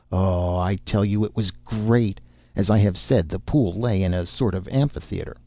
Oh, 0.11 0.57
I 0.57 0.77
tell 0.77 1.05
you, 1.05 1.23
it 1.23 1.35
was 1.35 1.51
great! 1.51 2.19
As 2.55 2.71
I 2.71 2.79
have 2.79 2.97
said, 2.97 3.29
the 3.29 3.37
pool 3.37 3.71
lay 3.79 4.01
in 4.01 4.15
a 4.15 4.25
sort 4.25 4.55
of 4.55 4.67
amphitheatre. 4.69 5.37